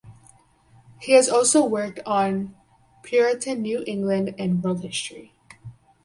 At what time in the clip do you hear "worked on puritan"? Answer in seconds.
1.63-3.61